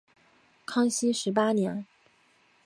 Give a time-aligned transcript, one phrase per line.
[0.65, 1.85] 康熙十八年。